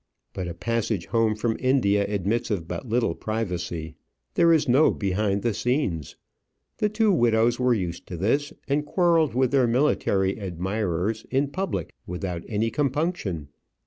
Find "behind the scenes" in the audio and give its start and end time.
4.89-6.15